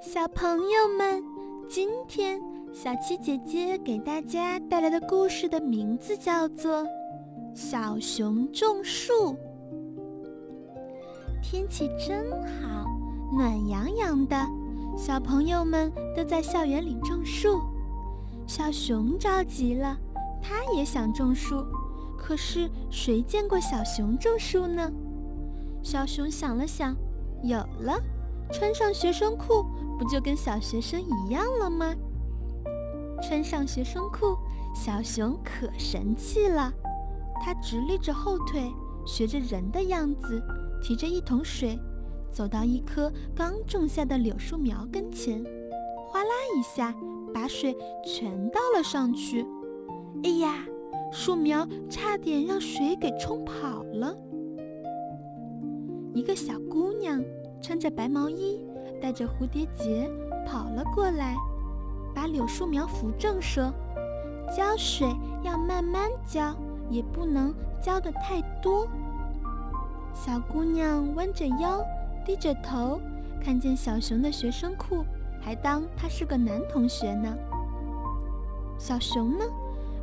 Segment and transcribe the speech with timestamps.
[0.00, 1.20] 小朋友们，
[1.68, 2.40] 今天
[2.72, 6.84] 小七姐姐给大家带来的故事的名字叫做
[7.52, 9.12] 《小熊种树》。
[11.42, 12.30] 天气真
[12.62, 12.86] 好，
[13.36, 14.36] 暖洋洋的，
[14.96, 17.60] 小朋友们都在校园里种树。
[18.46, 19.98] 小熊着急了，
[20.40, 21.66] 他也想种树，
[22.16, 24.92] 可是谁见过小熊种树呢？
[25.82, 26.94] 小熊想了想，
[27.42, 28.00] 有了，
[28.52, 29.64] 穿上学生裤。
[29.98, 31.92] 不就跟小学生一样了吗？
[33.20, 34.36] 穿上学生裤，
[34.72, 36.72] 小熊可神气了。
[37.42, 38.62] 它直立着后腿，
[39.04, 40.40] 学着人的样子，
[40.80, 41.76] 提着一桶水，
[42.30, 45.42] 走到一棵刚种下的柳树苗跟前，
[46.06, 46.94] 哗啦一下，
[47.34, 49.44] 把水全倒了上去。
[50.22, 50.64] 哎呀，
[51.10, 54.16] 树苗差点让水给冲跑了。
[56.14, 57.20] 一个小姑娘
[57.62, 58.60] 穿着白毛衣。
[59.00, 60.10] 带着蝴蝶结
[60.44, 61.36] 跑了过来，
[62.12, 63.72] 把柳树苗扶正，说
[64.50, 65.06] ：“浇水
[65.44, 66.52] 要慢慢浇，
[66.90, 68.88] 也不能浇得太多。”
[70.12, 71.80] 小姑娘弯着腰，
[72.26, 73.00] 低着头，
[73.40, 75.04] 看见小熊的学生裤，
[75.40, 77.32] 还当他是个男同学呢。
[78.78, 79.44] 小熊呢，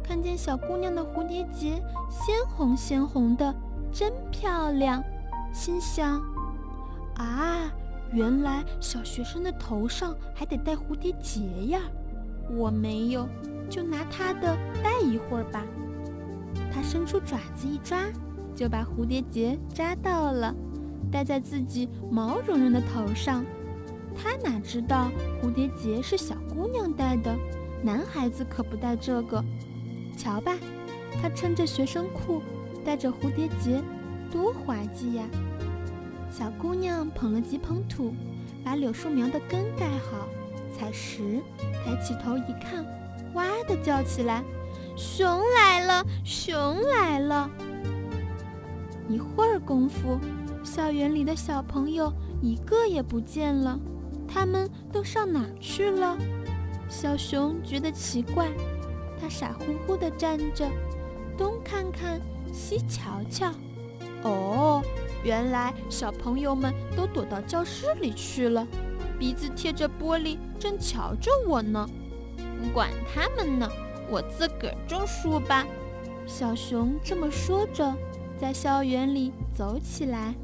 [0.01, 3.53] 看见小姑娘的蝴蝶结鲜红鲜红的，
[3.91, 5.03] 真漂亮，
[5.51, 6.21] 心想
[7.15, 7.71] ：“啊！”
[8.13, 11.81] 原来小学生的头上还得戴蝴蝶结呀！
[12.55, 13.27] 我没有，
[13.69, 15.63] 就拿他的戴一会儿吧。
[16.71, 18.03] 他伸出爪子一抓，
[18.55, 20.53] 就把蝴蝶结扎到了，
[21.11, 23.43] 戴在自己毛茸茸的头上。
[24.15, 25.09] 他哪知道
[25.41, 27.35] 蝴蝶结是小姑娘戴的，
[27.83, 29.43] 男孩子可不戴这个。
[30.15, 30.55] 瞧吧，
[31.21, 32.41] 他穿着学生裤，
[32.85, 33.81] 戴着蝴蝶结，
[34.31, 35.25] 多滑稽呀！
[36.37, 38.13] 小姑娘捧了几捧土，
[38.61, 40.27] 把柳树苗的根盖好，
[40.77, 41.39] 采石，
[41.81, 42.85] 抬起头一看，
[43.35, 44.43] 哇的叫起来
[44.97, 47.49] ：“熊来了，熊来了！”
[49.07, 50.19] 一会儿功夫，
[50.61, 52.11] 校园里的小朋友
[52.41, 53.79] 一个也不见了，
[54.27, 56.17] 他们都上哪去了？
[56.89, 58.51] 小熊觉得奇怪，
[59.21, 60.69] 它傻乎乎地站着，
[61.37, 62.19] 东看看，
[62.51, 63.53] 西瞧瞧，
[64.23, 64.83] 哦。
[65.25, 68.65] 原来小朋友们都躲到教室里去了，
[69.17, 71.89] 鼻子贴着玻璃，正瞧着我呢。
[72.71, 73.67] 管他们呢，
[74.07, 75.65] 我自个儿种树吧。
[76.27, 77.91] 小熊这么说着，
[78.39, 80.35] 在校园里走起来，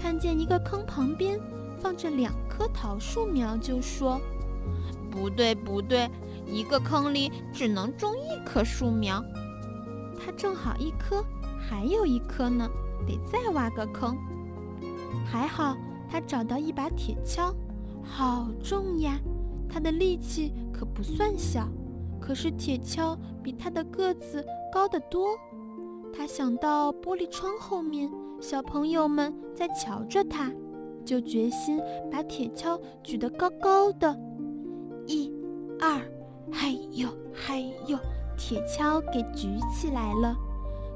[0.00, 1.36] 看见一个坑旁边
[1.80, 4.20] 放着两棵桃树苗，就说
[5.10, 6.08] ：“不对，不对，
[6.46, 9.20] 一个坑里只能种一棵树苗。
[10.16, 11.24] 他正好一棵，
[11.58, 12.70] 还有一棵呢。”
[13.06, 14.16] 得再挖个坑，
[15.24, 15.76] 还好
[16.08, 17.52] 他找到一把铁锹，
[18.02, 19.18] 好重呀！
[19.68, 21.66] 他的力气可不算小，
[22.20, 25.28] 可是铁锹比他的个子高得多。
[26.14, 30.52] 他想到玻璃窗后面小朋友们在瞧着他，
[31.06, 31.80] 就决心
[32.10, 34.14] 把铁锹举得高高的。
[35.06, 35.32] 一、
[35.80, 36.00] 二，
[36.52, 37.98] 嘿呦嘿呦，
[38.36, 40.36] 铁锹给举起来了。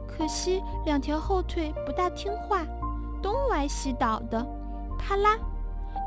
[0.06, 2.64] 可惜两条后腿不大听话，
[3.22, 4.46] 东歪西倒的，
[4.98, 5.36] 啪啦，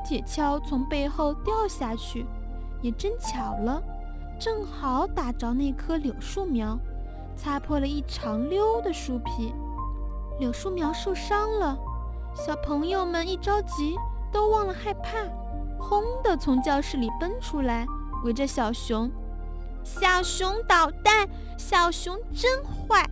[0.06, 2.26] 铁锹从背后掉下去。
[2.82, 3.84] 也真巧了，
[4.40, 6.80] 正好打着那棵柳树苗，
[7.36, 9.54] 擦破了一长溜的树皮。
[10.40, 11.78] 柳树苗受伤了，
[12.34, 13.98] 小朋友们一着急，
[14.32, 15.18] 都忘了害怕，
[15.78, 17.86] 轰的从教室里奔出来，
[18.24, 19.12] 围着小熊。
[19.84, 21.28] 小熊捣蛋，
[21.58, 23.06] 小熊真坏。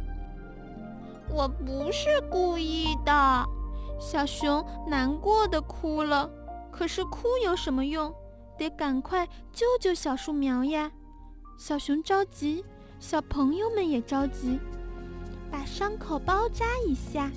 [1.29, 3.45] 我不是故意的，
[3.99, 6.29] 小熊难过的哭了。
[6.71, 8.13] 可是哭有什么用？
[8.57, 10.91] 得赶快救救小树苗呀！
[11.57, 12.63] 小熊着急，
[12.99, 14.59] 小朋友们也着急，
[15.51, 17.31] 把伤口包扎一下。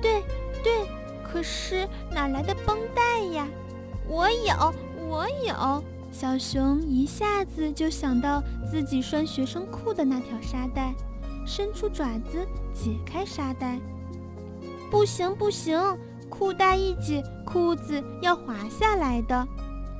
[0.00, 0.22] 对
[0.62, 0.86] 对，
[1.24, 3.46] 可是哪来的绷带呀？
[4.08, 4.74] 我有，
[5.08, 5.84] 我有。
[6.10, 10.92] 小熊一下子就想到自己拴学生裤的那条沙带。
[11.44, 13.78] 伸出爪子解开沙袋，
[14.90, 15.80] 不行不行，
[16.28, 19.46] 裤带一解，裤子要滑下来的。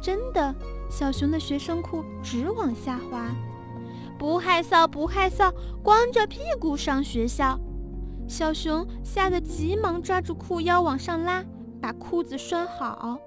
[0.00, 0.54] 真的，
[0.90, 3.26] 小熊的学生裤直往下滑。
[4.18, 5.52] 不害臊不害臊，
[5.82, 7.58] 光着屁股上学校。
[8.28, 11.44] 小熊吓得急忙抓住裤腰往上拉，
[11.80, 13.18] 把裤子拴好。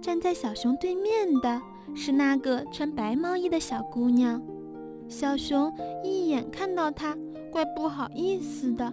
[0.00, 1.60] 站在小熊对面的
[1.94, 4.42] 是那个穿白毛衣的小姑娘。
[5.08, 5.72] 小熊
[6.04, 7.16] 一眼看到它，
[7.50, 8.92] 怪不好意思的，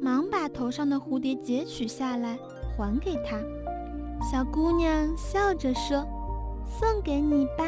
[0.00, 2.38] 忙把头上的蝴蝶结取下来
[2.76, 3.36] 还给他。
[4.22, 6.06] 小姑娘笑着说
[6.64, 7.64] ：“送给你吧。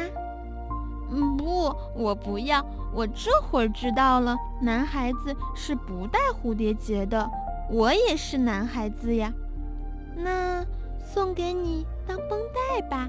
[1.11, 2.65] 嗯，不，我不要。
[2.93, 7.29] 我这会儿知道了，男孩子是不戴蝴蝶结的。
[7.69, 9.31] 我也是男孩子呀。
[10.15, 10.65] 那
[11.03, 13.07] 送给你当绷带吧。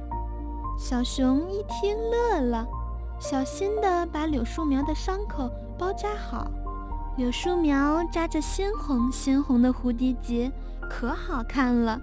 [0.78, 2.66] 小熊一听乐了，
[3.20, 6.50] 小心地把柳树苗的伤口包扎好。
[7.18, 10.50] 柳树苗扎着鲜红鲜红的蝴蝶结，
[10.88, 12.00] 可好看了。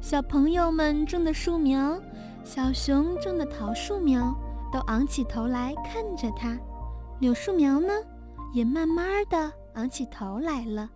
[0.00, 1.96] 小朋友们种的树苗，
[2.42, 4.34] 小熊种的桃树苗，
[4.72, 6.58] 都昂起头来看着它。
[7.20, 7.92] 柳树苗呢，
[8.52, 10.90] 也慢慢的昂起头来了。